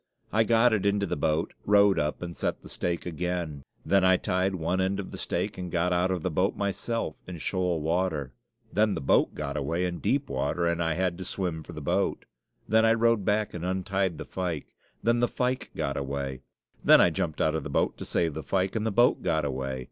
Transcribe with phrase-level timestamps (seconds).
[0.33, 3.61] I got it into the boat, rowed up, and set the stake again.
[3.85, 7.17] Then I tied one end to the stake and got out of the boat myself
[7.27, 8.33] in shoal water.
[8.73, 11.81] Then the boat got away in deep water; then I had to swim for the
[11.81, 12.25] boat.
[12.67, 14.73] Then I rowed back and untied the fyke.
[15.03, 16.41] Then the fyke got away.
[16.83, 19.45] Then I jumped out of the boat to save the fyke, and the boat got
[19.45, 19.79] away.